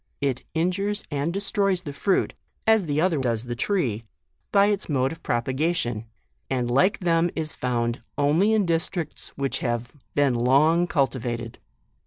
[0.19, 2.33] It injures and destroys the fruit,
[2.65, 4.03] as the other does the tree,
[4.51, 6.05] by its mode of propagation;
[6.49, 11.59] and like them is found only in districts which have been long cultivated.